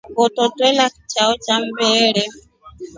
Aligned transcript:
Ngoto 0.11 0.41
ntwela 0.49 0.85
chao 1.11 1.33
cha 1.43 1.55
mmbere. 1.63 2.21